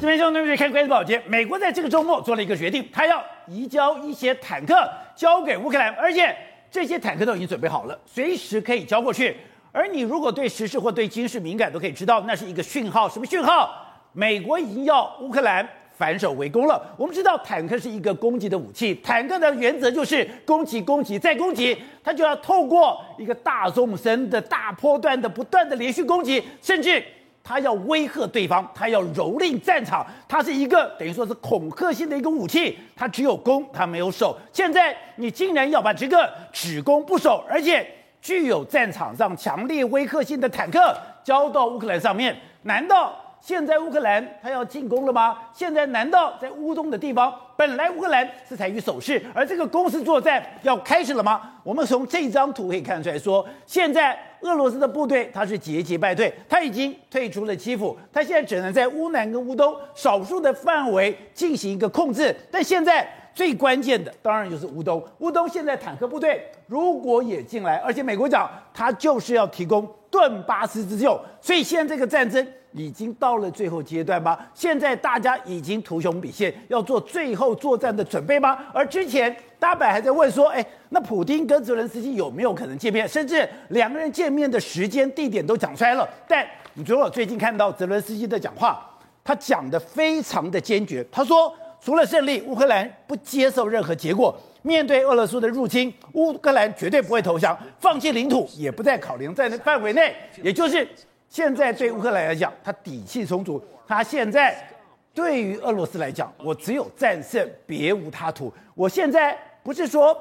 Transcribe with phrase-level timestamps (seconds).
[0.00, 6.32] 这边兄弟们看关注宝杰，美国在这个周末做了一个决定，他要移交一些坦克交给乌克兰，而且
[6.70, 9.36] 这些坦克都已经准备好了，随时可以交过去。
[9.72, 13.74] 而你如果对时事或对军事敏感，都可以知道那是一个讯号，什么讯号？
[14.12, 16.80] 美国已经要乌克兰反手为攻了。
[16.96, 27.02] 我们知道坦克是一个攻击的武器，坦克的原则就是攻击、攻击再攻击，它就要透过一个大纵深的大波段的不断的连续攻击，甚至。
[27.48, 34.38] 他要威吓对方，他要蹂躏战场，他是一个等于说是恐吓性的一个武器，他只有攻，他没有守。
[34.52, 37.90] 现在你竟然要把这个只攻不守，而且
[38.20, 43.16] 具有战场上强烈威吓性的坦克交到乌克兰上面，难道？
[43.40, 45.38] 现在乌克兰他要进攻了吗？
[45.54, 51.52] 现在难道在乌东的地方，本来乌克兰是采取守势，而这个攻势作战要开始了吗？
[51.62, 62.34] 我们从这张图可以看出来说，现在俄罗斯的部队他是节节败退，他已经退出了基辅，他现在只能在乌南跟乌东少数的范围进行一个控制。
[62.50, 72.44] 但现在最关键的当然就是乌东，乌东现在坦克部队如果也进来，而且美国讲他就是要提供顿巴斯之救，所以现在这个战争。
[72.72, 74.38] 已经到了最后阶段吗？
[74.52, 78.58] 现在大家已经图穷匕现，要做最后作战的准备吗？
[78.74, 83.08] 而之前大家还在问说，哎，那普丁跟泽伦斯基有没有可能见面？
[83.08, 86.06] 甚至两个人见面的时间、地点都讲出来了。
[86.28, 88.86] 但你觉得我最近看到泽伦斯基的讲话，
[89.24, 91.04] 他讲的非常的坚决。
[91.10, 94.36] 他说，除了胜利，乌克兰不接受任何结果。
[94.62, 100.86] 面对俄罗斯的入侵，乌克兰绝对不会投降，放弃领土也不在考量在范围内，也就是。
[101.30, 103.62] 现在对乌克兰来讲，他底气充足。
[103.86, 104.66] 他现在
[105.12, 108.50] 对于俄罗斯来讲，我只有战胜，别无他途。
[108.74, 110.18] 我现在不是说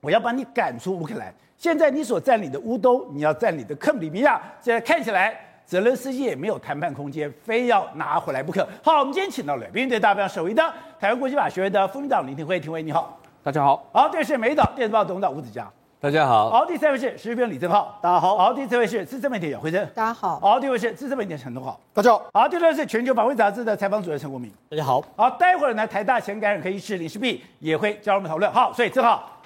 [0.00, 8.68] 我要把你赶出乌克兰，现在你所占领的乌东，你要占领的克里米亚，现在看起来泽伦斯基也没有谈判空间，非要拿回来不可。
[8.82, 10.60] 好，我们今天请到了面对大表首位的
[10.98, 13.86] 台湾国际法学院的副院长林庭辉，廷辉你好，大家好。
[13.92, 15.70] 好，这是美丽岛电视报董事长吴子嘉。
[16.00, 29.40] 大家好，好，第三位是时事评论李正浩，大家好，好，第四位是资深媒体姚慧珍，大家好，好，第五位是资深媒体陈东浩，大家好，好，第六位是全球防卫杂志的采访主任陈国明，大家好，好，待会儿呢，台大前感染科医师林世璧也会加入我们讨论，好，所以正好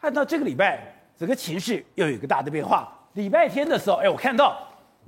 [0.00, 0.80] 看到这个礼拜
[1.16, 4.58] 整个情势又有一个大的变化，礼拜天的时候，哎，我看到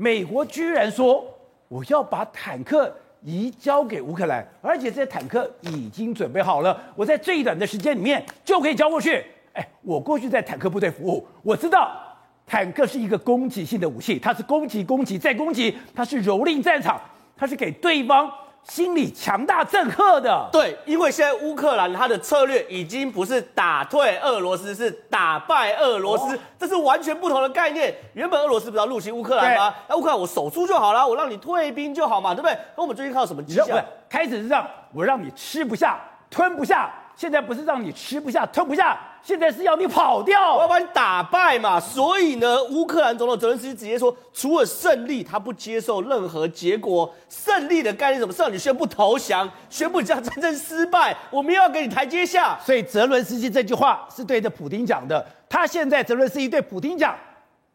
[0.00, 1.26] 美国居然说
[1.66, 2.94] 我要把坦克
[3.24, 9.24] 移交给乌克兰，而且这些坦克已经准备好了，我在最短的时间里面就可以交过去。
[9.54, 12.00] 哎，我过去在坦克部队服务，我知道
[12.46, 17.00] 坦克是一个攻击性的武器，它是攻击、攻击再攻击，它是蹂躏战场，
[17.36, 18.30] 它是给对方
[18.68, 20.48] 心理强大震撼的。
[20.52, 27.94] 对，因为现在乌克兰它的策略已经不是打退俄罗斯，是打败俄罗斯，哦、这是完全不同的概念。
[28.12, 29.74] 原本俄罗斯不是要入侵乌克兰吗？
[29.88, 32.56] 那乌克兰我守住就好了，我让你退兵就好嘛，对不对？
[32.76, 33.66] 那我们最近看到什么迹象？
[34.08, 35.98] 开始是让我让你吃不下、
[36.30, 36.92] 吞不下。
[37.16, 41.78] 现在不是让你吃不下、吞不下，现在是要你跑掉，我要把你打败嘛。
[41.78, 47.12] 所以呢，乌克兰总统泽伦斯基直接说，除了胜利，他不接受任何结果。
[47.28, 48.32] 胜利的概念什么？
[48.32, 52.58] 是让你宣布投降，宣布这样战争失败，我们又要给你台阶下。
[52.64, 55.24] 所以泽伦斯基这句话是对着普丁讲的。
[55.48, 57.14] 他现在泽伦斯基对普丁讲。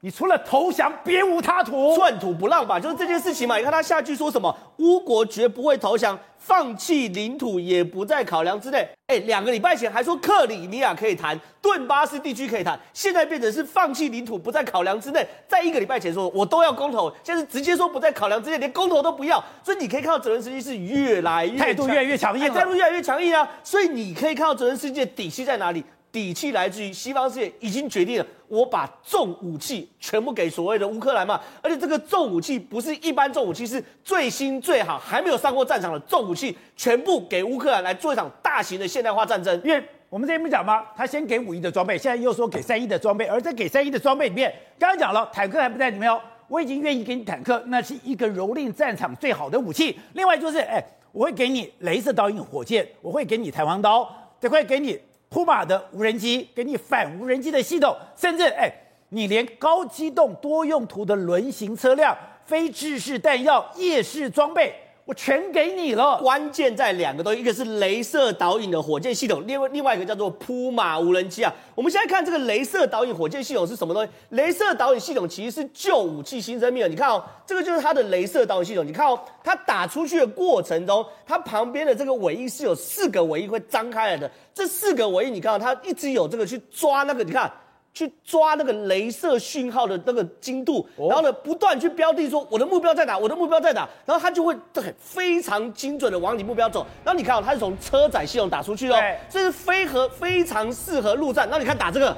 [0.03, 3.55] 你除了投降，别无他途，寸土不让吧，就是这件事情嘛。
[3.55, 4.53] 你看他下句说什么？
[4.79, 8.85] 乌国绝不会投降，放弃领土也不在考量之内。
[9.07, 15.25] 哎，两个礼拜前还说克里米亚可以谈，顿巴斯地区可以谈，现在变成是放弃领土不在考量之内。
[15.47, 19.41] 在一个礼拜前说我都要公投，现在是直接说不在考量之内，连公投都不要。
[19.63, 23.49] 所以你可以看到泽连斯基是越来越态度越来越强硬，态度越来越强硬啊。
[23.63, 25.81] 所以你可以看到泽连斯基的底气在哪里？
[26.13, 39.59] 底气来自于西方世界已经决定了，我把重武器全部给所谓的乌克兰嘛，而且这个重武器不是一般重武器，是最新最好还没有上过战场的重武器，全部给乌克兰来做一场大型的现代化战争。
[39.63, 40.85] 因为我们之前不讲吗？
[40.95, 49.97] 他先给五亿的装备，现在又说给三亿的装备，而在给三亿的装备里面，刚刚讲了坦克还不在里面哦，我已经愿意给你坦克，那是一个蹂躏战场最好的武器。
[50.13, 54.07] 另外就是，哎，我会给你镭射导引火箭，我会给你弹簧刀，
[54.39, 54.99] 这会给你。
[55.33, 58.71] 铺马的无人机，给你反无人机的系统，甚至哎，
[59.09, 62.15] 你连高机动多用途的轮型车辆、
[62.45, 64.71] 非制式弹药、夜视装备，
[65.05, 66.17] 我全给你了。
[66.19, 71.53] 关键在两个东西，一个是镭射导引的火箭系统，另外另外一个叫做铺马无人机啊。
[71.75, 74.09] 我们现在看这个镭射导引火箭系统是什么东西？
[74.31, 76.89] 镭射导引系统其实是旧武器新生命。
[76.89, 78.87] 你看哦，这个就是它的镭射导引系统。
[78.87, 84.29] 你看哦，它打出去的过程中，它旁边的这个尾翼是有四个尾翼会张开来的。
[84.53, 87.51] 这四个尾翼，你看哦它一直有这个去抓那个，你看
[87.93, 96.85] 去抓那个镭射讯号的那个精度，然后呢，不断去标定说我的目标在哪，我的目标在哪，然后它就会对非常精准的往你目标走。
[97.03, 98.97] 然后你看哦，他是从车载系统打出去哦，
[99.29, 101.45] 这是非合非常适合陆战。
[101.45, 102.17] 然后你看打这个，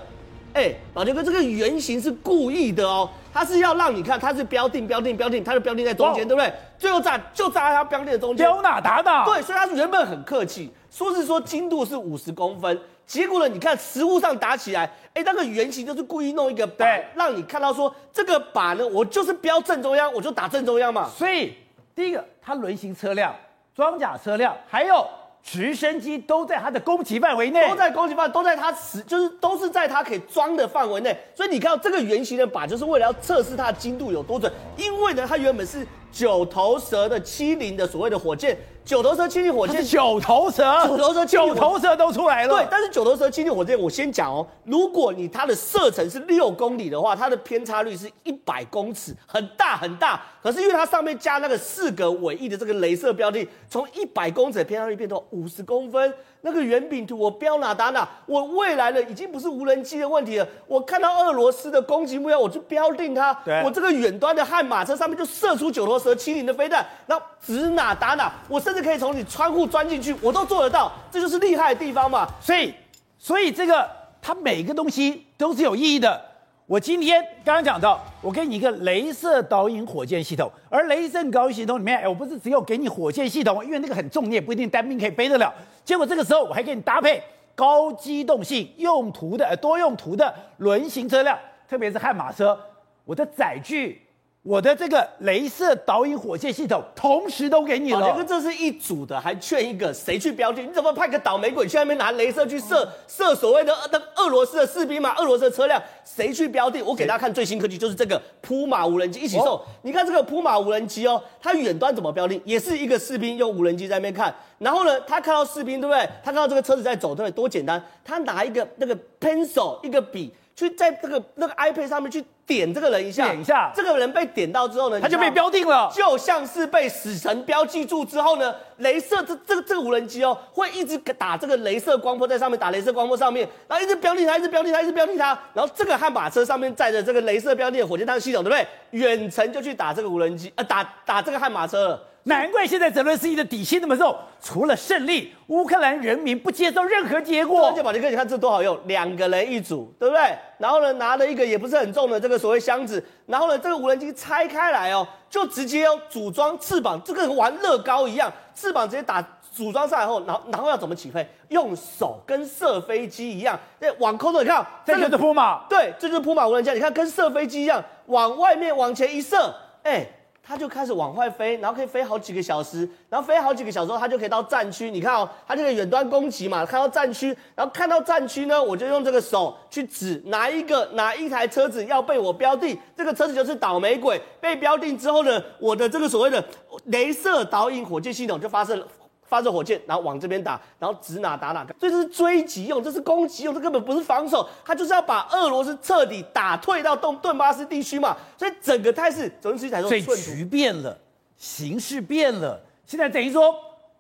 [0.54, 6.54] 哎，老杰哥这个圆形是故意的哦，他是要让你看它是标定标定标定，它是标定在中间，对不对？
[6.80, 9.26] 最后炸就炸在他标定的中间，标哪打哪。
[9.26, 12.80] 对，所以他原本很客气，说是说精度是五十公分。
[13.06, 13.48] 结果呢？
[13.48, 21.10] 你看实物上打起来，哎，那个圆形就是故意弄一个靶，对让你看到说这个靶呢，我就是标正中央，我就打正中央嘛。
[21.16, 21.54] 所以
[21.94, 23.36] 第一个，它轮型车辆、
[23.76, 25.08] 装甲车辆，还有
[25.44, 31.16] 直升机都在它的攻击范围内，都在攻击范围，都在它实，就是都是在它可以装的范围内。
[31.36, 34.52] 所以你看到这个圆形的靶，就是为了要测试它的精度有多准。
[34.76, 38.58] 因为呢，它原本是九头蛇的七零的所谓的火箭。
[38.86, 42.56] 九头蛇七零火箭，九头蛇，九头蛇，九头蛇都出来了。
[42.56, 50.22] 对，但是九头蛇七零火箭，我先讲哦，如果你它的射程是六公里的话，它的偏差率是一百公尺，很大很大。
[50.42, 56.14] 可是因为它上面加那个四个尾翼的这个镭射标定，从一百公尺的偏差率变到五十公分。
[56.46, 58.08] 那个圆饼图，我标哪打哪。
[58.28, 60.48] 我未来的已经不是无人机的问题了。
[60.68, 63.36] 我看到俄罗斯的攻击目标，我就标定它。
[63.64, 68.32] 我这个远端的悍马车上面就射出九头蛇七零的飞弹，然后指哪打哪。
[68.48, 70.92] 我甚至可以从你窗户钻进去，我都做得到。
[71.12, 72.28] 这就是厉害的地方嘛。
[72.40, 72.72] 所以，
[73.18, 73.90] 所以这个
[74.22, 76.22] 它每个东西都是有意义的。
[76.68, 85.54] 我今天刚刚讲到，我给你一个镭射导引火箭系统，而镭射导引系统里面，哎，我不是只有给你火箭系统，因为那个很重，你也不一定单兵可以背得了。
[85.84, 87.22] 结果这个时候我还给你搭配
[87.54, 91.38] 高机动性用途的多用途的轮型车辆，
[91.70, 92.60] 特别是悍马车，
[93.06, 94.02] 我的载具。
[94.46, 100.70] 我的这个镭射导引火箭系统同时都给你了，两个这是一组的，还缺一个，谁去标定？
[100.70, 105.16] 你怎么派个倒霉鬼去那边拿镭射去射射所谓的那俄罗斯的士兵嘛？
[105.16, 106.86] 俄罗斯的车辆谁去标定？
[106.86, 109.60] 我给大家看最新科技，就是这个扑马无人机一起送。
[109.82, 112.40] 你看这个扑马无人机哦，它远端怎么标定？
[112.46, 116.08] 也是一个士兵用无人机在那边看，然后呢，他看到士兵对不对？
[116.24, 117.34] 他看到这个车子在走，对不对？
[117.34, 120.32] 多简单，他拿一个那个 pencil 一个笔。
[120.56, 138.66] 去在这个那个 iPad 上面去点这个人一下，点一下，这个人被点到之后呢，他就被标定了，就像是被死神标记住之后呢，镭射这这个这个无人机哦，会一直打这个镭射光波在上面，打镭射光波上面，然后一直标定它，一直标定它，一直标定它，然后这个悍马车上面载着这个镭射标定的火箭弹系统，对不对？
[138.92, 142.02] 远程就去打这个无人机，呃，打打这个悍马车了。
[142.28, 147.68] 难怪现在泽伦斯基的底气那么重，除了胜利，乌克兰人民不接受任何结果。
[147.68, 150.36] 而且宝杰哥，你看这多好用，两个人一组，对不对？
[150.58, 161.28] 然后呢，拿了一个也不是很重的这个所谓箱子，然后呢，这个无人机拆开来哦，就直接哦组装翅膀，这个玩乐高一样，翅膀直接打组装上来后，然后然后要怎么起飞？
[161.50, 170.04] 用手跟射飞机一样，哎，往空中你看，这就是扑马，对，这就是扑马无人机，你看跟射飞机一样，往外面往前一射，哎。
[170.48, 174.92] 它就开始往外飞，然后可以飞好几个小时，然后飞好几个小时后，它就可以到战区。
[174.92, 184.22] 你看哦，它这个远端攻击嘛，看到战区，然后看到战区呢，我就用这个手去指哪一个哪一台车子要被我标定，这个车子就是倒霉鬼。
[184.40, 186.44] 被标定之后呢，我的这个所谓的
[186.92, 188.88] 镭射导引火箭系统就发射了。
[189.36, 198.16] 发射火箭，然后往这边打，然后指哪打哪，所以这是追击用，这是攻击用，这根本不是防守，他就是要把俄罗斯彻底打退到东顿巴斯地区嘛。
[198.38, 200.98] 所以整个态势，总之才说，所以局变了，
[201.36, 203.54] 形势变了，现在等于说，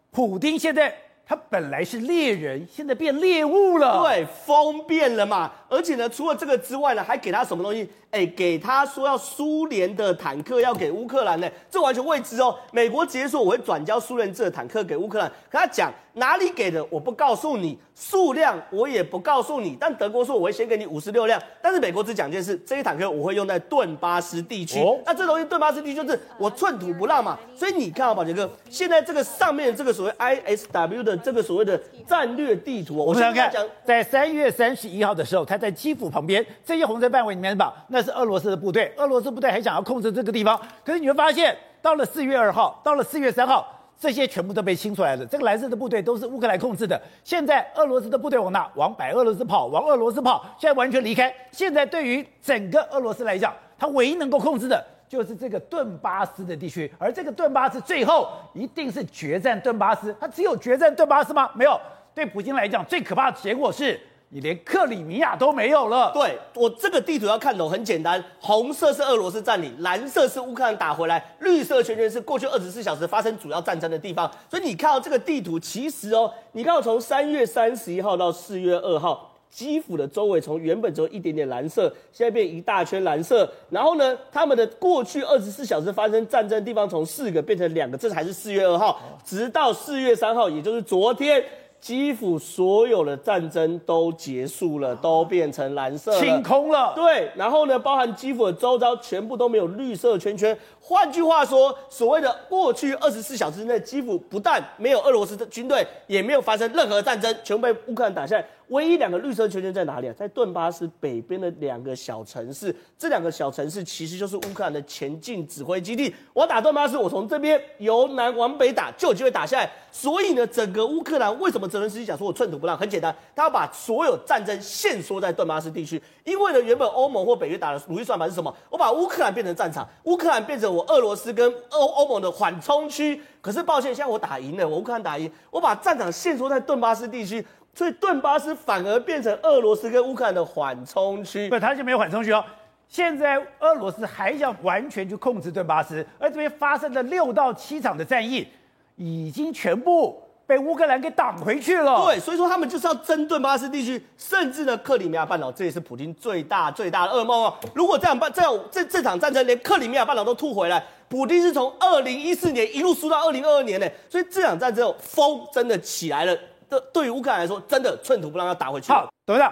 [0.09, 0.95] 普丁现在
[1.27, 5.51] 他本来是猎人，现在变猎物了，对，风变了嘛。
[5.67, 7.89] 而且呢，除了这个之外呢，还给他什么东西？
[8.15, 12.57] 哎，给他说要苏联的坦克要给乌克兰呢，这完全未知哦。
[12.71, 19.75] 美国直接说我会转交苏联制的坦克给乌克兰，跟他讲哪里给的我不告诉你，数量我也不告诉你。
[19.77, 24.79] 但德国说我会先给你五十六辆，但是美国只讲件事，这些坦克我会用在顿巴斯地区。
[24.79, 27.37] 哦、那这东西顿巴斯地区就是我寸土不让嘛。
[27.53, 33.51] 所以你看啊，宝杰哥，现在这个上面这个所谓 ISW 的这个所谓的战略地图，我们来看，
[33.83, 38.04] 在三月三十一号的时候，他在基辅旁边这些红色范围里面吧，那。
[38.05, 43.67] 是俄罗斯的部队，俄罗斯部队还想要控制这个地方，可是你会发现，到了四月二号，到了四月三号，
[43.99, 45.25] 这些全部都被清出来了。
[45.25, 47.01] 这个蓝色的部队都是乌克兰控制的。
[47.23, 48.69] 现在俄罗斯的部队往哪？
[48.75, 51.33] 往白俄罗斯跑，往俄罗斯跑，现在完全离开。
[51.51, 60.15] 现在对于整个俄罗斯来讲，他唯一能够控制的就是这个顿巴斯的地区，而这个顿巴斯最后一定是决战顿巴斯。
[60.19, 61.49] 他只有决战顿巴斯吗？
[61.55, 61.79] 没有。
[62.13, 63.99] 对普京来讲，最可怕的结果是。
[64.35, 66.11] 你连克里米亚都没有了。
[66.13, 74.29] 对，我这个地图要看懂，很简单，红色是俄罗斯占领，蓝色是乌克兰打回来，绿色圈圈是过去二十四小时发生主要战争的地方。
[74.51, 79.31] 所以你看到这个地图，其实哦，你看到从三月三十一号到四月二号。
[79.47, 83.49] 基辅的周围从原本只有一点点蓝色，现在变一大圈蓝色。
[83.69, 91.41] 然后呢，他们的过去二十四小时发生战争的地方从四个变成两个，这才是四月二号，直到四月三号，也就是昨天。
[91.79, 96.93] 基辅所有的战争都结束了，都变成蓝色，清空了。
[96.95, 100.57] 对，然后呢，包含基辅的周遭全部都没有绿色圈圈。
[100.81, 108.45] 换句话说，所谓的过去二十四小时内，基辅不但没有俄罗斯的军队，也没有发生任何战争，全部被乌克兰打下来。
[108.69, 110.13] 唯一两个绿色圈圈在哪里啊？
[110.17, 112.75] 在顿巴斯北边的两个小城市。
[112.97, 116.11] 这两个小城市其实就是乌克兰的前进指挥基地。
[116.33, 119.71] 我打顿巴斯，我从这边由南往北打，就有机会打下来。
[119.91, 122.77] 所以呢，整个乌克兰为什么泽连斯基讲说我寸土不让？
[122.77, 126.01] 很简单，他要把所有战争限缩在顿巴斯地区。
[126.23, 128.53] 因为呢，原本欧盟或北约打的如意算盘是什么？
[128.69, 130.65] 我把乌克兰变成战场，乌克兰变成。
[130.75, 141.47] 我俄罗斯跟欧欧盟的缓冲区，可是抱歉，现在我打赢了，我乌克兰打赢，我把战场限缩在顿巴斯地区，所以顿巴斯反而变成俄罗斯跟乌克兰的缓冲区。
[141.49, 142.43] 不，他就没有缓冲区哦。
[142.89, 148.47] 现在俄罗斯还想完全去控制顿巴斯，而这边发生的六到七场的战役，
[148.95, 150.19] 已经全部。
[150.47, 152.05] 被乌克兰给挡回去了。
[152.05, 157.53] 对，所以说他们就是要针对巴斯地区，甚至呢克里米亚半岛，这也是普京最大最大的噩梦哦。
[157.73, 163.87] 如果这样办，这样这这场战争连克里米亚半岛都吐回来，普京是从二零一四年一路输到二零二二年呢。
[164.09, 166.37] 所以这场战争风真的起来了。
[166.69, 168.91] 这，对于乌克兰来说，真的寸土不让，要打回去。
[168.91, 169.51] 好，董事长，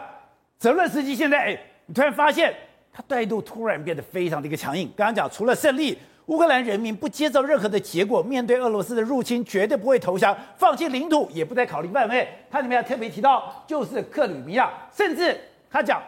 [0.59, 2.53] 泽伦斯基现在哎，你突然发现
[2.93, 4.91] 他态度突然变得非常的一个强硬。
[4.95, 5.97] 刚刚讲除了胜利。
[6.27, 12.25] 乌克兰人民不接受任何的结果，面对俄罗斯的入侵，绝对不会投降，放弃领土也不再考虑范围。
[12.49, 15.37] 他里面还特别提到，就是克里米亚，甚至
[15.69, 16.01] 他讲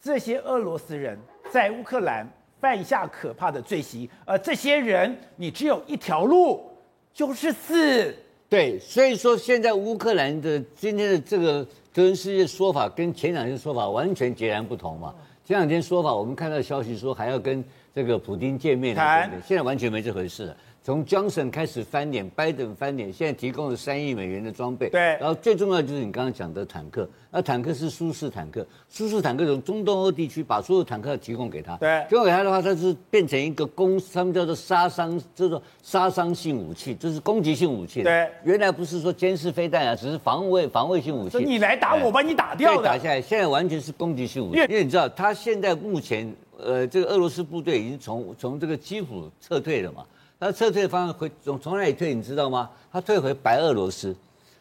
[0.00, 1.18] 这些俄罗斯人
[1.50, 2.26] 在乌克兰
[2.60, 6.70] 犯下可怕的罪行，而这些人你只有一条路，
[7.12, 8.14] 就是死。
[8.48, 15.14] 对，所以说现在乌克兰的今天的这个泽连斯的说法跟前两天说法完全截然不同嘛。
[15.44, 17.62] 前两天说法，我们看到消息说还要跟。
[17.94, 20.56] 这个普丁见面了，现在完全没这回事了。
[20.84, 24.88] 从 Johnson 开始翻脸，拜登翻脸，现在提供了三亿美元的装备。
[24.88, 31.76] 对，然后最重要就是你刚刚讲的坦克，那坦克是舒适坦克，舒适坦克从中东欧地区把所有坦克提供给他。
[31.76, 38.02] 对，提供给他的话，它是变成一个攻，他们叫做杀伤，叫做杀伤性武器，就是攻击性武器。
[38.02, 41.38] 对，原来不是说监视飞弹啊，只是防卫防卫性武器。
[41.38, 42.82] 你来打我，把你打掉。
[42.82, 44.60] 打下来，现在完全是攻击性武器。
[44.62, 50.04] 因为你知道，他现在目前，呃，这个俄罗斯部队已经从从这个基辅撤退了嘛。
[50.38, 52.12] 他撤退的方向回从从哪里退？
[52.14, 52.68] 你知道吗？
[52.90, 54.14] 他退回白俄罗斯，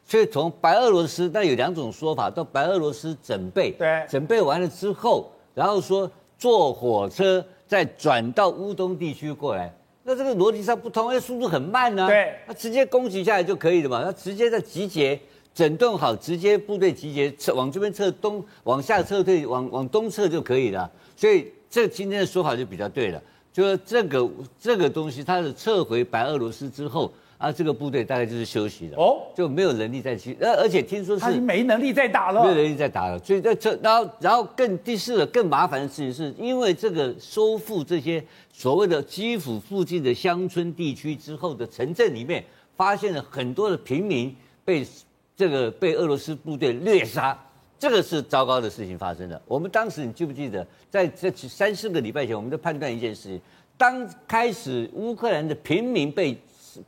[0.05, 9.73] 所以从白俄罗斯，那有两种说法：到白俄罗斯整备，对，整备完了之后，然后说坐火车再转到乌东地区过来。
[10.03, 12.07] 那这个逻辑上不通，因为速度很慢呢、啊。
[12.07, 14.03] 对，他直接攻击下来就可以了嘛？
[14.03, 15.19] 他直接在集结，
[15.53, 20.89] 整顿好，直接部队集结撤往这边撤东，往下撤退，往往东撤就可以了。
[21.15, 23.19] 所以这今天的说法就比较对了。
[23.53, 30.37] 就是这个这个东西，它是撤回白俄罗斯之后啊，这个部队大概就是休息了哦，就没有能力再去。
[30.39, 33.19] 而而且听说是他没能力再打了，没有能力再打了。
[33.19, 38.23] 所以在这，然后然后更第四个更麻烦的事情是，因为这个收复这些
[38.53, 42.41] 所谓的基辅附近的乡村地区之后的城镇里面，
[42.77, 44.87] 发现了很多的平民被
[45.35, 47.37] 这个被俄罗斯部队掠杀。
[47.81, 49.41] 这个是糟糕的事情发生了。
[49.47, 53.41] 我们当时你记不记得，在这三四个礼拜前，我们就判断一件事情：
[53.75, 56.39] 当开始乌克兰的平民被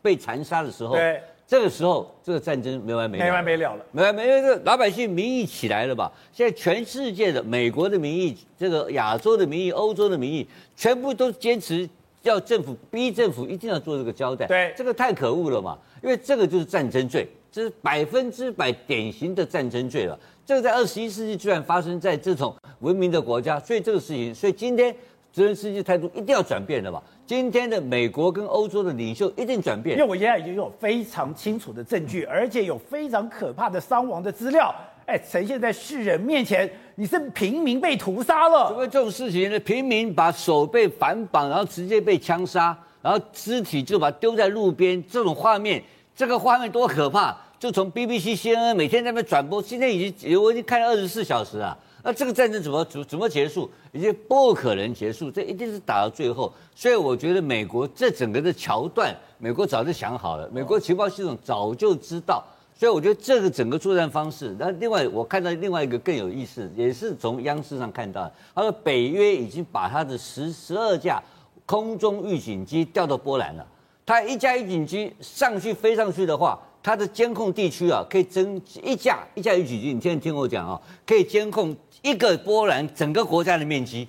[0.04, 4.40] 被残杀的时候，对，这个时候这个战争没完没了，没完没了了，没完没了。
[4.40, 6.12] 这老百姓民意起来了吧？
[6.32, 11.90] 现在全世界的美国的民意，这个亚洲的民意，欧洲的民意，全部都坚持
[12.24, 14.48] 要政府逼政府一定要做这个交代。
[14.48, 15.78] 对，这个太可恶了嘛！
[16.02, 20.20] 因为这个就是战争罪，这是百分之百典型的战争罪了。
[20.46, 24.94] 这个在二十一世纪居然发生在这种文明的国家，所以这个事情，所以今天
[25.32, 27.02] 泽连斯基态度一定要转变了吧？
[27.26, 36.70] 今天的美国跟欧洲的领袖一定转变，因为我现在已经有非常清楚的证据，而且有非常可怕的伤亡的资料，哎，呈现在世人面前。
[36.96, 45.84] 你是平民被屠杀了，因为这种事情呢，平民把手被反绑，然后直接被枪杀，然后尸体就把丢在路边，这种画面，
[46.16, 47.36] 这个画面多可怕！
[47.60, 51.76] 就从 BBC、CNN 每天在那边转播，今天已经我已经看了二十四小时啊。
[52.04, 53.68] 那这个战争怎么怎怎么结束？
[53.92, 56.54] 已经不可能结束，这一定是打到最后。
[56.76, 62.44] 所以我觉得美国这整个的桥段，美国早就想好了，美国情报系统早就知道。
[62.84, 71.24] 所以我觉得这个整个作战方式，那另外我看到另外一个更有意思，也是从央视上看到，他说北约已经把他的十十二架
[71.66, 73.66] 空中预警机调到波兰了。
[74.06, 76.60] 他一架预警机上去飞上去的话。
[76.84, 79.94] 它的监控地区啊，可以增一架一架预警机。
[79.94, 84.06] 你现在听我讲啊，可以监控一个波兰整个国家的面积。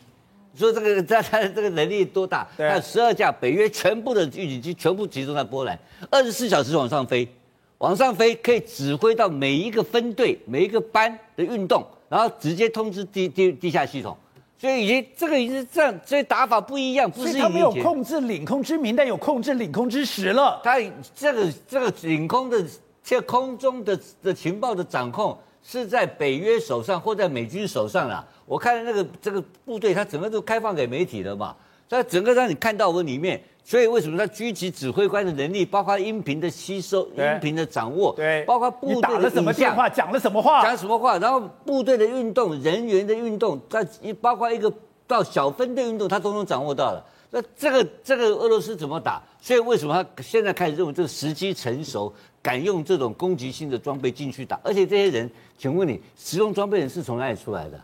[0.57, 2.45] 说这个它它的这个能力多大？
[2.59, 5.79] 它有十二架北约全部的预警机全部集中在波兰，
[6.11, 7.29] 二十四小时往上飞，
[7.79, 14.17] 往上飞可以指挥到每一个分队、每一个班的运动，然后直接通知地地地下系统。
[14.57, 20.61] 所以已经这个已经是这样，所以打法不一样，不是他没有控制领空之名，但有控制领空之实了。
[20.65, 20.77] 他
[21.15, 22.65] 这个这个领空的
[23.03, 28.27] 这空中的的情报的掌控是在北约手上或在美军手上了。
[28.47, 31.55] 我看那个这个部队，他整个都开放给媒体了嘛，
[31.89, 33.43] 在整个让你看到我里面。
[33.67, 44.71] 所以为什么他狙击指挥官的能力，包括音频的吸收、音频的掌握，对，包括部队的打了什么电话，讲了什么话，讲什么话，然后部队的运动、人员的运动，在一包括一个
[45.07, 47.03] 到小分队运动，他都能掌握到了。
[47.31, 49.23] 那这个这个俄罗斯怎么打？
[49.41, 52.13] 所以为什么他现在开始认为这个时机成熟，
[52.43, 54.61] 敢用这种攻击性的装备进去打？
[54.63, 57.81] 而且这些人，请问你使用装备人是从哪里出来的？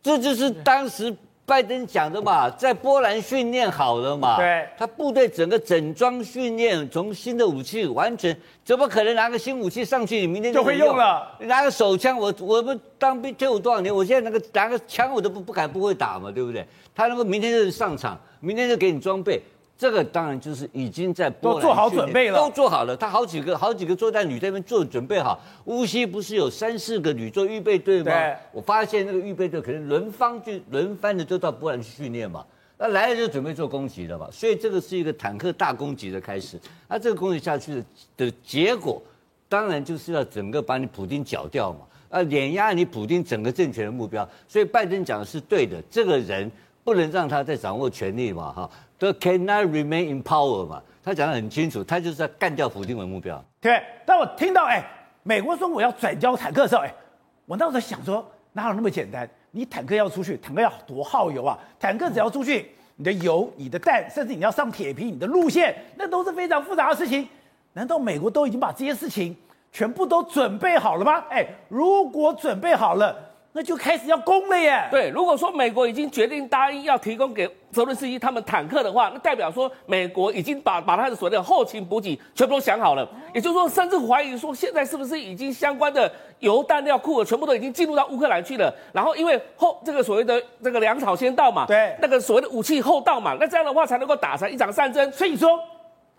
[0.00, 1.12] 这就是当时。
[1.46, 8.34] 拜登讲的嘛，在波兰训练好了嘛，对，他部队整个整装训练，从新的武器完全，
[8.64, 11.36] 怎么可能拿个新武器上去，你明天就，就会用了？
[11.38, 16.66] 你拿个手枪，我我们当兵退伍多少年，我现在那个拿个枪我都不不敢不会打嘛，对不对？
[16.94, 19.42] 他那个明天就上场，明天就给你装备。
[19.76, 22.96] 这个当然就是已经在波兰都做好准备了，都做好了。
[22.96, 25.38] 他好几个好几个作战旅在那边做准备好。
[25.64, 28.04] 乌西不是有三四个旅做预备队吗？
[28.04, 28.36] 对。
[28.52, 32.44] 我发现那个预备队可能轮番就轮番的都到波兰去训练嘛。
[32.78, 34.28] 那来了就准备做攻击了嘛。
[34.30, 36.58] 所以这个是一个坦克大攻击的开始。
[36.88, 37.84] 那这个攻击下去的
[38.16, 39.02] 的结果，
[39.48, 41.80] 当然就是要整个把你普丁剿掉嘛。
[42.10, 44.26] 啊，碾压你普京整个政权的目标。
[44.46, 46.48] 所以拜登讲的是对的，这个人
[46.84, 48.70] 不能让他再掌握权力嘛，哈。
[48.98, 53.42] 都 cannot remain in power 嘛，他讲得很清楚，他就是要干掉普丁为目标。
[53.60, 54.84] 对，当我听到哎，
[55.22, 56.94] 美国说我要转交坦克的时候，哎，
[57.46, 59.28] 我那时候想说，哪有那么简单？
[59.50, 61.58] 你坦克要出去，坦克要多耗油啊！
[61.78, 67.28] 坦克只要出去，你的油、你的弹，甚至你要上铁皮，你的路线，那都是非常复杂的事情。
[67.72, 69.36] 难道美国都已经把这些事情
[69.70, 71.24] 全部都准备好了吗？
[71.30, 73.16] 哎，如果准备好了。
[73.56, 74.84] 那就开始要攻了耶！
[74.90, 83.08] 对，如果说美国已经决定答应要提供给泽伦斯基他们坦克的话，那代表说美国已经把把他的所谓的后勤补给全部都想好了。
[83.32, 88.74] 也就是说，甚至怀疑说现在是不是已经相关的油弹料库全部都已经进入到乌克兰去了？
[88.92, 95.12] 然后因为后这个所谓的这个粮草先到嘛，对，那个所谓的武器后到嘛，那这样的话才能够打成一场战争。
[95.12, 95.56] 所以说。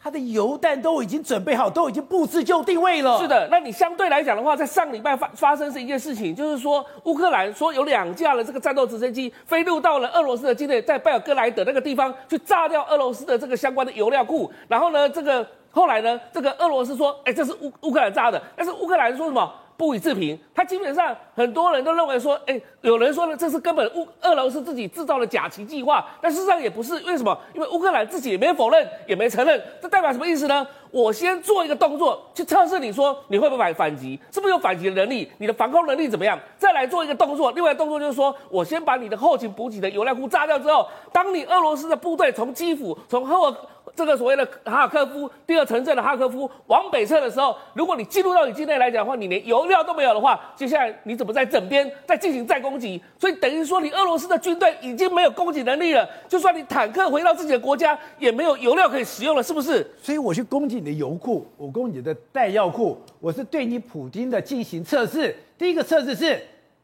[0.05, 3.17] 它的油弹都已经准备好，都已经布置就定位了。
[3.17, 14.51] 是的，那你相对来讲的话，在上礼拜发发生是一件事情，就是说乌克兰说有两架的这个战斗直升机飞入到了俄罗斯的境内，在贝尔格莱德那个地方去炸掉俄罗斯的这个相关的油料库。
[14.67, 19.51] 然后呢，这个后来呢，这个俄罗斯说，哎，这是乌乌克兰炸的，但是乌克兰说什么？
[19.77, 27.37] 不予置评，他基本上很多人都认为说，哎，有人说呢，这是根本乌俄罗斯自己制造的假旗计划，但事实上也不是，为什么？
[27.53, 30.65] 因为乌克兰自己也没否认，也没承认，这代表什么意思呢？
[30.91, 36.39] 我先做一个动作去测试你说你会不会反反击，是不是有反击的能力，你的防空能力怎么样？
[36.57, 43.55] 再来做一个动作，另外动作就是说我先把你的后勤补给的油料库炸掉之后，当你俄罗斯的部队从基辅从赫尔。
[43.95, 53.01] 这个所谓的哈尔科夫第二城镇的哈尔科夫往北撤的时候，如果你进入到你境内来讲的话，你连油料都没有的话，接下来你怎么在整边再进行再攻击？
[53.17, 56.07] 所以等于说，你俄罗斯的军队已经没有攻击能力了。
[56.27, 59.89] 就算你坦克回到自己的国家，也没有油料可以使用了，是不是？
[60.01, 65.35] 所以我去攻击你的油库，我攻击你的弹药库，我是对你普京的进行测试。
[65.57, 66.41] 第一个测试是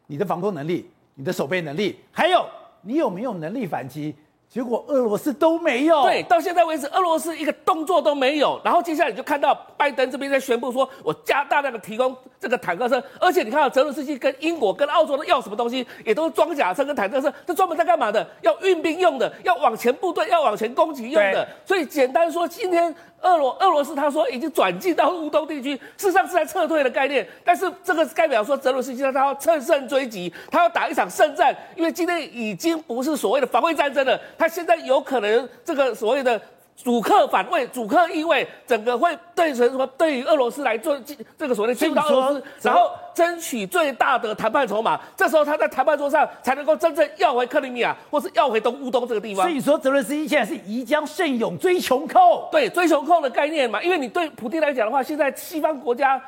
[0.07, 2.45] 你的防空能力、你的守备能力，还有
[2.83, 4.15] 你有没有能力反击。
[4.51, 8.59] 结果俄罗斯都没有，对，到现在为止，俄罗斯一个动作都没有。
[8.65, 18.27] 然后接下来你就看到拜登这边在宣布说，我加大量的提供这个坦克车，而且你看到泽伦斯基跟英国跟澳洲都要什么东西，也都是装甲车跟坦克车，这专门在干嘛的？
[18.41, 21.47] 要运兵用的，要往前部队，要往前攻击用的。
[21.65, 22.93] 所以简单说，今天。
[23.21, 27.27] 俄罗俄罗斯他说已经转进到乌东地区，事实上是在撤退的概念。
[27.43, 36.41] 但是这个代表说泽伦斯基他要乘胜追击，他要打一场胜战，因为今天已经不是所谓的防卫战争了，他现在有可能这个所谓的。
[36.83, 39.85] 主客反位，主客意味，整个会对成什么？
[39.97, 40.97] 对于俄罗斯来做
[41.37, 44.99] 这个所谓的进入到俄罗斯，然后争取最大的谈判筹码。
[45.15, 49.45] 这时候他在谈判桌上才能够真正要回克里米亚，或是要回东乌东这个地方。
[49.45, 53.81] 所以说，泽伦斯基现在是宜将胜勇追穷寇，对，追穷寇的概念嘛。
[53.83, 56.21] 因为你对普京来讲的话，现在西方国家。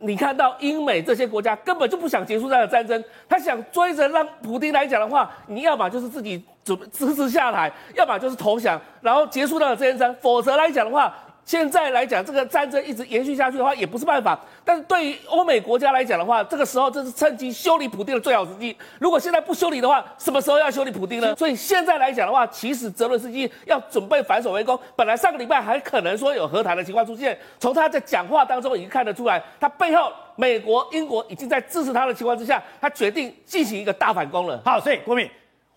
[0.00, 10.16] 你看到英美这些国家根本就不想结束这样的战争，他想追着让普京来讲的话，你要么就是自己准支持下台，要么就是投降，然后结束掉这战争。
[10.20, 11.12] 否则来讲的话，
[11.44, 14.38] 现在来讲，这个战争一直延续下去的话，也不是办法。
[14.64, 18.74] 但是对于欧美国家来讲的话，这个时候这是趁机修理普丁的最好时机。
[19.00, 21.34] 如果现在不修理的话，什么时候要修理普丁呢？
[21.34, 24.78] 所以现在来讲的话，其实泽伦斯基要准备反守为攻。
[24.94, 34.62] 本来上个礼拜还可能说有和谈的情况出现，从他在讲话当中已经看得出来，他背后美国、英国已经在支持他的情况之下，他决定进行一个大反攻了。
[34.64, 35.28] 好，所以国铭，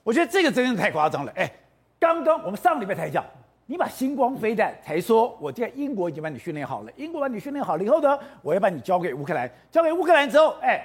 [0.03, 1.31] 我觉得这个真的太夸张了。
[1.35, 1.51] 哎，
[1.99, 3.25] 刚刚我们上个礼拜才讲。
[3.67, 6.91] 你把星光飞弹才说，我在英国已经把你训练好了。
[6.95, 9.49] 英国把你训练好了以后呢，我要把你交给乌克兰。
[9.71, 10.79] 交给乌克兰之后，哎，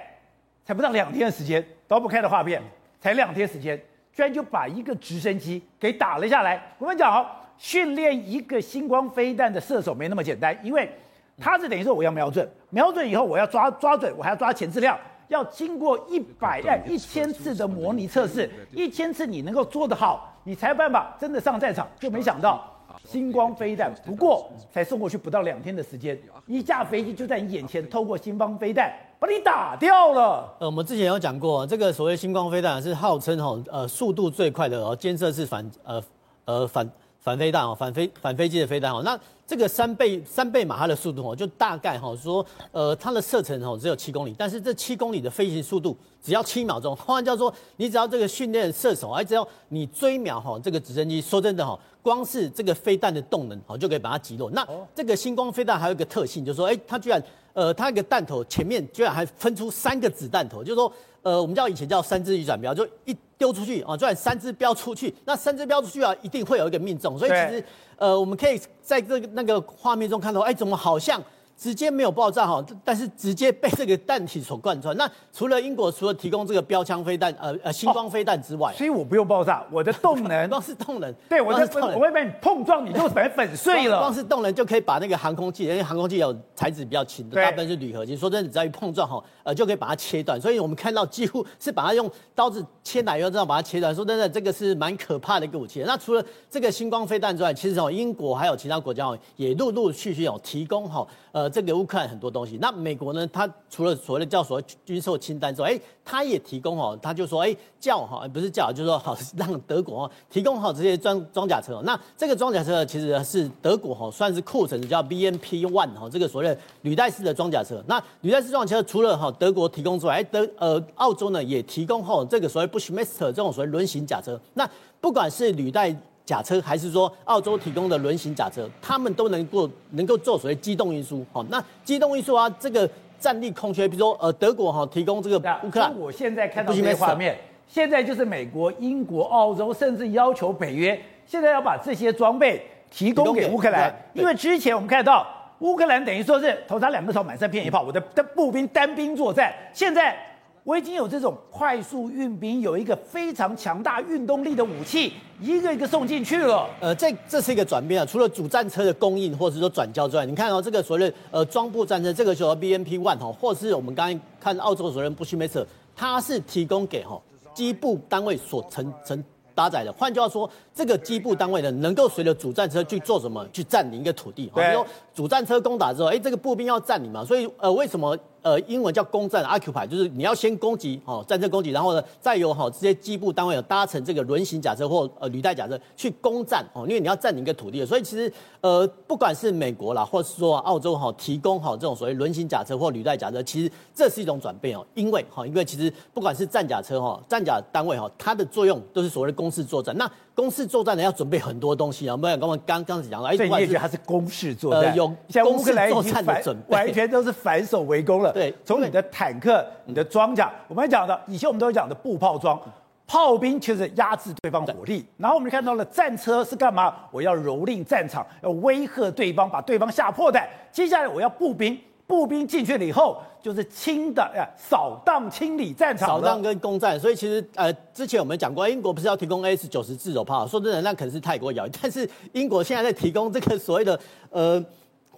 [0.65, 2.63] 才不到两天的时间，刀不开的画面，
[2.99, 3.77] 才两天时间，
[4.15, 6.59] 居然就把一个直升机给打了下来。
[6.79, 7.27] 我们讲哦，
[7.59, 10.91] 训练一个星光飞弹的射手没那么简单，因为
[11.39, 14.99] 他是等于说我要瞄准，瞄准以后我要抓抓准，我还要抓前置量，
[15.31, 20.27] 要经过一百哎一千次的模拟测试，一千次你能够做得好。
[20.43, 22.67] 你才有办法真的上战场，就没想到
[23.05, 30.53] 星光飞弹，不过才送过去不到两天的时间，一架飞机就在你眼前，透过星光飞弹把你打掉了。
[30.59, 36.03] 呃，我们之前有讲过，这个所谓星光飞弹是号称哈呃速度最快的哦监测式反呃
[36.47, 36.91] 呃反
[37.21, 39.17] 反飞弹哦反飞反飞机的飞弹哦那。
[39.51, 46.95] 这个三倍三倍马哈的速度哦，就大概哈说，呃，它的射程哦只有七公里，但是这七公里的飞行速度只要七秒钟。
[46.95, 54.49] 换句话说，你只要这个训练射手，哎，只要你追秒哈，这个直升机，说真的哈，光是这个飞弹的动能哦，就可以把它击落。
[54.53, 57.21] 那这个星光飞弹还有一个特性，就是说，哎，它居然，
[57.53, 67.65] 呃，它一个弹头前面居然还分出三个子弹头，就是说，呃，我们叫以前叫三只鱼转标，就一丢出去啊，居然三只标出去，那三只标出去啊，一定会有一个命中，所以其实。
[67.97, 71.23] 呃，我们可以在这个那个画面中看到，哎，怎么好像？
[71.61, 74.97] 直接没有爆炸哈，但是直接被这个弹体所贯穿。
[74.97, 83.99] 那除了英国除了提供这个标枪飞弹，呃呃星光飞弹之外，所以我不用爆炸，我的动能 光是动能，对，我的我会被你碰撞，你就把粉碎了。
[83.99, 88.17] 光是动能就可以把那个航空器，因为航空器有材质比较轻的，大部分是铝合金。
[88.17, 90.41] 说真的，只要一碰撞哈，呃，就可以把它切断。
[90.41, 93.95] 所以我们看到几乎是把它用刀子切奶油这样把它切断。
[93.95, 95.85] 说真的，这个是蛮可怕的一个武器。
[95.87, 102.31] 那除了这个星光飞弹之外，其实哦，英国还有其他国家哦也陆陆续续有提供哈，呃，这个乌克兰很多。
[102.31, 103.27] 东西，那美国呢？
[103.33, 111.83] 它除了所谓的叫所谓军售清单之外，哎，它也提供哦，他就说，哎，叫哈，不是叫，就是说好 让德国哦提供好这些装装甲车。
[111.85, 117.83] 那这个装甲车其实是德国哈算是库存的，叫 BMP One 哈，这个所谓的履带式的装甲车。
[117.89, 124.41] 那履带式装甲车除了哈德国提供之外，哎，德呃澳洲呢也提供哈这个所谓 Bushmaster 这种所谓轮型甲车。
[124.55, 125.91] 那不管是履带
[126.31, 131.27] 甲车还是说澳洲提供的轮型假车，他们都能够能够做所谓机动运输。
[131.33, 132.89] 好，那机动运输啊，这个
[133.19, 135.93] 战力空缺，比如说呃德国哈提供这个乌克兰。
[135.99, 145.27] 我现在看到这些画面，现在就是美国、英国、澳洲，甚至要求北约现在要把这些装备提供给乌克兰，因为之前我们看到
[145.59, 150.17] 乌克兰等于说是头插两个头，满山遍野炮，我的的步兵单兵作战，现在。
[150.63, 156.69] 我已经有这种快速运兵，有一个非常强大运动力的武器，一个一个送进去了。
[156.81, 158.05] 呃，这这是一个转变啊。
[158.05, 165.65] 除了主战车的供应或者是说转交之外，你看哦，这个所谓的呃装步战车，这个叫 BMP One 哈，或是我们刚才看澳洲所谓的 Bushmaster，
[165.97, 167.21] 它是提供给哈
[167.55, 169.93] 机步单位所承承搭载的。
[169.93, 173.47] 换句话说，这个机步单位呢，能够随着主战车去做什么？
[173.53, 174.45] 去占领一个土地。
[174.55, 174.87] 比如说
[175.21, 178.17] 主战车攻打之后，哎，这个步兵要占领嘛，所以呃，为什么？
[178.43, 199.95] 呃，英文叫攻占 （occupy），就是你要先攻击哦，战车攻击，然后呢，再由哈这些机部单位有搭乘这个轮型甲车或呃履带甲车去攻占哦，因为你要占领一个土地，所以其实呃，不管是美国啦，或是说澳洲哈，提供好这种所谓轮型甲车或履带甲车，其实这是一种转变哦，因为哈，因为其实不管是战甲车哈，战甲单位哈，它的作用都是所谓的攻势作战。
[199.99, 208.33] 那攻势作战呢，要准备很多东西啊，我们刚刚刚刚讲了，所以你也觉得它是攻势作战，呃、有像乌克兰作战的准备，完全都是反守为攻了。
[208.33, 212.61] 对，从你的坦克、你的装甲，我们讲的以前我们都讲的步炮装，
[213.07, 216.95] 炮兵其实压制对方火力，然后我们看到了战车是干嘛？
[217.11, 220.49] 我要蹂躏战场，要威吓对方，把对方吓破胆。
[220.71, 221.79] 接下来我要步兵。
[222.07, 226.99] 步兵进去了以后，就是清的呀，扫荡清理战场，扫荡跟攻占。
[226.99, 230.45] 所以其实呃，之前我们讲过，英国不是要提供 AS 九十自走炮？
[230.45, 231.73] 说真的，那可能是太过遥远。
[231.81, 233.97] 但是英国现在在提供这个所谓的
[234.31, 234.61] 呃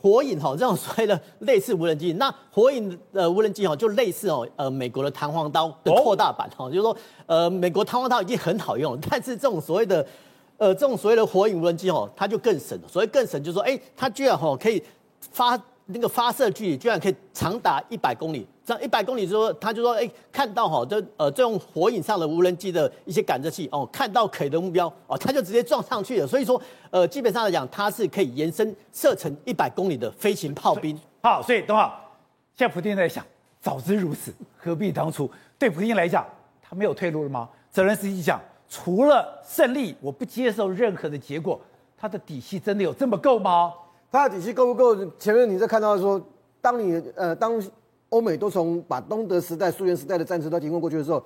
[0.02, 2.12] 火影哈，这种所谓的类似无人机。
[2.14, 10.04] 那火影呃无人机哈，就类似哦呃美国的弹簧刀的扩大版哈，就是说呃美国弹簧刀已经很好用了，但是这种所谓的
[10.56, 12.88] 呃这种所谓的火影无人机哦，它就更神了。
[12.88, 14.82] 所谓更神就是说，哎，它居然哈可以
[15.30, 15.58] 发。
[15.86, 26.26] 那个发射距离居然可以长达一百公里，这样一百公里之后，他就说，哎，看到哈，这呃这种火影上的无人机的一些感测器哦，看到可疑的目标哦，他就直接撞上去了。
[26.26, 30.98] 所以说，呃，基本上来讲，它是可以延伸射程一百公里的飞行炮兵。
[31.22, 32.00] 好，所以的话，
[32.54, 33.24] 现在普京在想，
[33.60, 35.28] 早知如此，何必当初？
[35.58, 36.24] 对普京来讲，
[36.62, 37.48] 他没有退路了吗？
[37.70, 41.60] 泽连斯基讲，除了胜利，我不接受任何的结果。
[41.96, 43.72] 他的底气真的有这么够吗？
[44.10, 45.06] 他的底气够不够？
[45.18, 46.20] 前面你在看到说，
[46.60, 47.60] 当你呃，当
[48.12, 51.18] 欧美都从把东德时代、苏联时代的战车都提供过去的时候，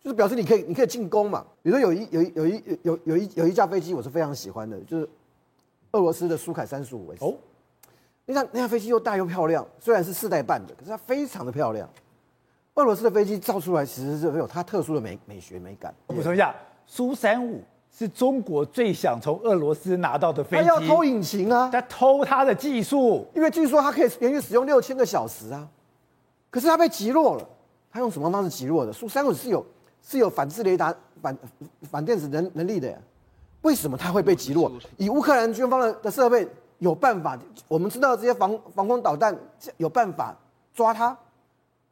[0.00, 1.44] 就是表示你可以，你可以进攻嘛。
[1.60, 5.08] 比如说有一有一有一有有一有一架飞机，我是非常喜欢的，就是
[5.92, 7.24] 俄罗斯的苏凯三十五 S。
[7.24, 7.34] 哦，
[8.26, 11.88] 那架那架飞机又大又漂亮，虽然是四代半的，可是它非常的漂亮。
[12.74, 15.92] 俄罗斯的飞机造出来其实是有它特殊的美美学美感。
[16.06, 16.54] 补充一下，
[16.86, 17.62] 苏三五。
[17.90, 21.70] 是中国最想从俄罗斯拿到的飞机，他要偷引擎啊！
[21.72, 25.66] 他偷他的技术，因为据说他可以连续使用六千个小时啊。
[26.50, 27.48] 可是他被击落了，
[27.90, 28.92] 他用什么方式击落的？
[28.92, 29.64] 苏三五是有
[30.02, 31.36] 是有反制雷达、反
[31.90, 32.98] 反电子能能力的呀。
[33.62, 34.70] 为什么他会被击落？
[34.96, 39.36] 以乌克兰军方的的设备有办法，我们知道这些防防空导弹
[39.76, 40.34] 有办法
[40.72, 41.16] 抓他。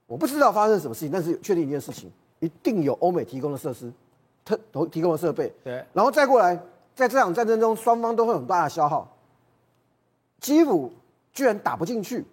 [0.07, 3.93] 我不知道发生什么事情，但是确定一件事情，一定有欧美提供的设施。
[4.45, 6.55] 特投提供的设备，对，然后再过来，
[6.95, 9.13] 在这场战争中，双方都会有很大的消耗。
[10.39, 10.93] 基辅
[11.33, 12.25] 居然打不进去，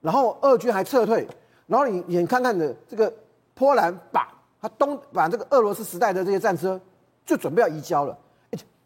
[0.00, 1.24] 然后俄军还撤退，
[1.72, 3.10] 然后你眼看看的这个
[3.54, 4.28] 波兰把
[4.60, 6.78] 他东把这个俄罗斯时代的这些战车
[7.24, 8.18] 就准备要移交了，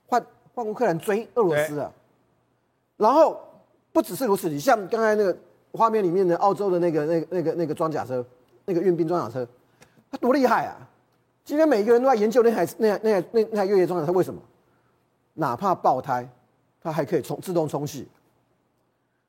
[0.07, 1.91] 换换乌克兰追俄罗斯啊。
[2.97, 3.41] 然后
[3.93, 5.37] 不只是如此，你像刚才那个
[5.73, 8.25] 画面里面的澳洲的那个那个那个那个装甲车，
[8.67, 9.45] 那个运兵装甲车，
[10.09, 10.77] 它多厉害啊！
[11.45, 14.41] 今天每一个人都在研究那台那台那台那那台越野装甲车，为什么？
[15.35, 16.25] 哪怕爆胎，
[16.81, 18.07] 它还可以充自动充气。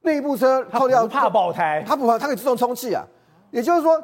[0.02, 3.04] 那一部车扣掉，它不怕爆胎，它不怕，它可以自动充气啊。
[3.52, 4.02] 也就是说，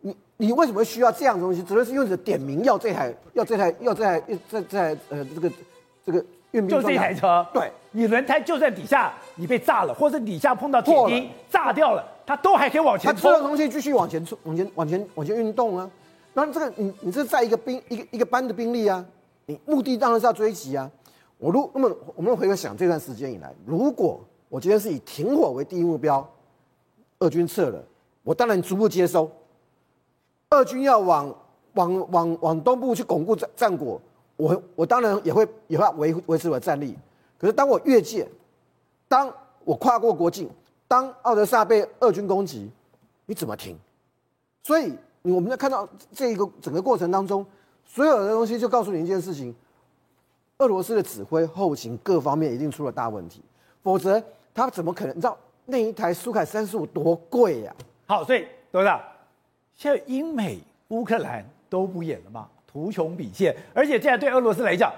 [0.00, 1.62] 你你为什么需要这样的东西？
[1.62, 5.52] 只能是因为你点名要这台要这台要这台这这台呃这个
[6.04, 6.18] 这个
[6.52, 6.68] 运兵。
[6.68, 13.30] 就这台车，对，你轮胎就在底下你被炸了，或者底下碰到铁钉炸掉了，它都还可以往前冲。
[13.30, 15.90] 它自动充气继续往前冲，往前往前往前运动啊。
[16.32, 19.04] 那这个你你这是在一个兵一个一个班的兵力啊，
[19.46, 20.90] 你目的当然是要追击啊。
[21.38, 26.26] 我如那么我们回头想这段时间以来，如果我今天是以停火为第一目标，
[27.18, 27.84] 俄军撤了，
[28.24, 29.30] 我当然逐步接收。
[30.50, 31.32] 俄军要往
[31.74, 34.00] 往往往东部去巩固战战果，
[34.36, 36.98] 我我当然也会也会维维持我的战力。
[37.38, 38.28] 可是当我越界，
[39.06, 39.32] 当
[39.64, 40.50] 我跨过国境，
[40.88, 42.68] 当奥德萨被俄军攻击，
[43.26, 43.78] 你怎么停？
[44.64, 44.92] 所以。
[45.26, 47.46] 我们在看到这一个整个过程当中，
[47.86, 49.54] 所有的东西就告诉你一件事情：
[50.58, 53.40] 俄罗斯的指挥、后勤各方面一定出了大问题，
[53.82, 55.16] 否则他怎么可能？
[55.16, 55.34] 你知道
[55.64, 57.74] 那一台苏凯三十五多贵呀？
[58.06, 59.00] 好，所以董事长，
[59.74, 62.48] 现在英美乌克兰都不演了吗？
[62.66, 64.92] 图穷匕见，而且现在对俄罗斯来讲，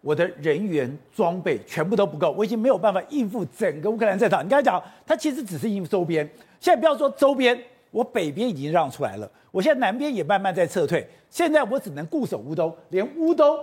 [0.00, 4.44] 我的人员装备全部都不够，我已经没有办法应付整个乌克兰战场。
[4.44, 6.28] 你刚才讲，他其实只是应付周边，
[6.60, 7.58] 现在不要说周边。
[7.90, 11.06] 我北边已经让出来了，我现在南边也慢慢在撤退。
[11.28, 13.58] 现在我只能固守乌东，连乌东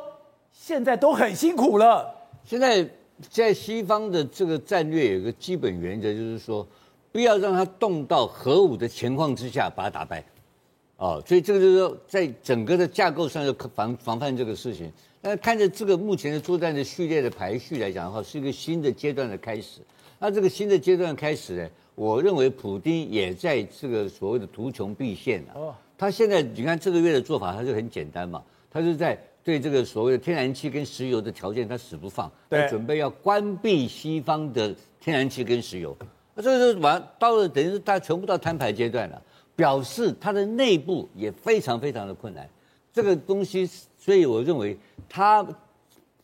[0.51, 2.13] 现在都很辛苦了。
[2.43, 2.87] 现在
[3.19, 6.67] 在西方的这个战略有个基本原则，就是说
[7.11, 10.23] 不要让他动到核武的情况之下把他打败。
[10.97, 14.91] 哦，所以这个就是说，在整个的架构上要防防范这个事情。
[15.21, 19.81] 那看着这个目前的作战的序列的排序来讲的话，是一个新的阶段的开始。
[20.19, 21.69] 那这个新的阶段开始呢？
[21.95, 25.75] 我认为普京也在这个所谓的图穷匕现啊。
[25.97, 28.41] 他现在你看这个月的做法，他就很简单嘛。
[28.71, 35.97] 他是在对这个所谓的天然气跟石油的条件，他死不放，他准备要关闭西方的天然气跟石油。
[36.41, 39.21] 那这个完到了，等于是他全部到摊牌阶段了，
[39.55, 42.47] 表示他的内部也非常非常的困难。
[42.93, 45.45] 这个东西，所以我认为他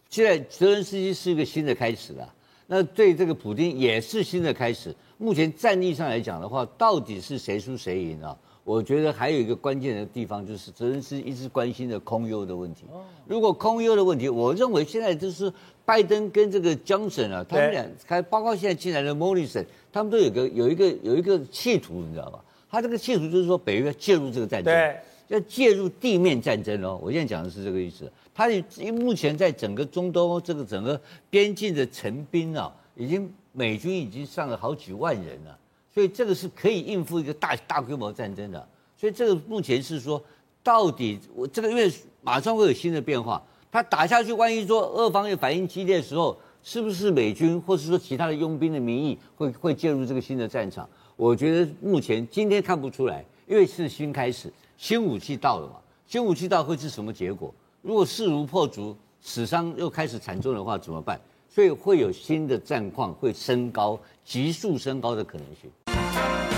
[0.10, 2.34] 现在泽连斯基是一个新的开始了。
[2.68, 4.96] 那对这个普京也是新的开始。
[5.18, 8.36] 目前战力上来讲的话，到底是谁输谁赢啊？
[8.64, 12.86] 我觉得还有一个关键的地方，就是泽连斯基一直关心的空优的问题。
[13.28, 15.54] 如果空优的问题，我认为现在就是
[15.86, 19.64] 拜登跟这个 Johnson 啊，他们俩还包括现在进来的 Morrison，
[19.96, 22.44] 他们都有个有一个有一个企图，你知道吧？
[22.70, 27.00] 他这个企图就是说北约介入这个战争，对，要介入地面战争哦。
[27.02, 28.12] 我现在讲的是这个意思。
[28.34, 28.50] 他
[28.92, 33.34] 目前在整个中东这个整个边境的陈兵啊，已经。
[33.58, 35.58] 美军已经上了好几万人了，
[35.94, 38.68] 所以这个是可以应付一个大大规模战争的。
[38.98, 40.22] 所以这个目前是说，
[40.62, 41.90] 到底我这个因为
[42.22, 50.90] 马上会有新的变化，他打下去，万一说俄方又反应激烈的时候，是不是美军或是说其他的佣兵的名义会会介入这个新的战场？
[51.16, 55.76] 我觉得目前今天看不出来，因为是新开始，新武器到了嘛，
[56.08, 57.54] 新武器到会是什么结果？
[57.84, 61.22] 如果势如破竹，死伤又开始惨重的话，怎么办？
[61.48, 66.55] 所以会有新的战况会升高，急速升高的可能性。